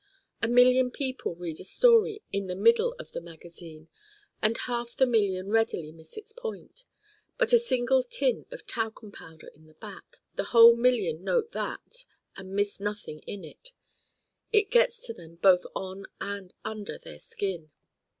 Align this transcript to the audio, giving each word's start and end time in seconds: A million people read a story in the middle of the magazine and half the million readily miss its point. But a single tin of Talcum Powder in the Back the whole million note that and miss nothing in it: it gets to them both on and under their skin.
A 0.41 0.47
million 0.47 0.89
people 0.89 1.35
read 1.35 1.59
a 1.59 1.63
story 1.63 2.23
in 2.31 2.47
the 2.47 2.55
middle 2.55 2.95
of 2.97 3.11
the 3.11 3.21
magazine 3.21 3.87
and 4.41 4.57
half 4.57 4.95
the 4.95 5.05
million 5.05 5.49
readily 5.51 5.91
miss 5.91 6.17
its 6.17 6.31
point. 6.33 6.85
But 7.37 7.53
a 7.53 7.59
single 7.59 8.01
tin 8.01 8.47
of 8.49 8.65
Talcum 8.65 9.11
Powder 9.11 9.49
in 9.53 9.67
the 9.67 9.75
Back 9.75 10.17
the 10.37 10.45
whole 10.57 10.75
million 10.75 11.23
note 11.23 11.51
that 11.51 12.05
and 12.35 12.55
miss 12.55 12.79
nothing 12.79 13.19
in 13.27 13.43
it: 13.43 13.73
it 14.51 14.71
gets 14.71 14.99
to 15.01 15.13
them 15.13 15.35
both 15.35 15.67
on 15.75 16.07
and 16.19 16.51
under 16.65 16.97
their 16.97 17.19
skin. 17.19 17.69